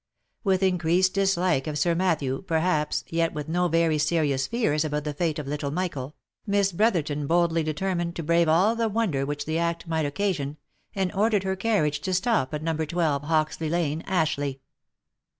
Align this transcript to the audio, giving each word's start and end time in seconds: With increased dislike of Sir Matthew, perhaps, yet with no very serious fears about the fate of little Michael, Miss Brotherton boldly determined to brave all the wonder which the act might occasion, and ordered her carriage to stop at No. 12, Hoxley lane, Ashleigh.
With 0.43 0.63
increased 0.63 1.13
dislike 1.13 1.67
of 1.67 1.77
Sir 1.77 1.93
Matthew, 1.93 2.41
perhaps, 2.47 3.03
yet 3.09 3.33
with 3.35 3.47
no 3.47 3.67
very 3.67 3.99
serious 3.99 4.47
fears 4.47 4.83
about 4.83 5.03
the 5.03 5.13
fate 5.13 5.37
of 5.37 5.45
little 5.47 5.69
Michael, 5.69 6.15
Miss 6.47 6.71
Brotherton 6.71 7.27
boldly 7.27 7.61
determined 7.61 8.15
to 8.15 8.23
brave 8.23 8.49
all 8.49 8.75
the 8.75 8.89
wonder 8.89 9.27
which 9.27 9.45
the 9.45 9.59
act 9.59 9.87
might 9.87 10.07
occasion, 10.07 10.57
and 10.95 11.11
ordered 11.13 11.43
her 11.43 11.55
carriage 11.55 11.99
to 11.99 12.15
stop 12.15 12.51
at 12.51 12.63
No. 12.63 12.73
12, 12.77 13.21
Hoxley 13.25 13.69
lane, 13.69 14.01
Ashleigh. 14.07 14.57